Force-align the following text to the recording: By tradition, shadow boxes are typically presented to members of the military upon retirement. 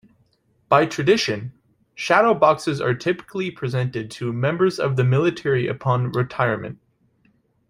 By 0.67 0.87
tradition, 0.87 1.53
shadow 1.93 2.33
boxes 2.33 2.81
are 2.81 2.95
typically 2.95 3.51
presented 3.51 4.09
to 4.09 4.33
members 4.33 4.79
of 4.79 4.95
the 4.95 5.03
military 5.03 5.67
upon 5.67 6.11
retirement. 6.13 6.79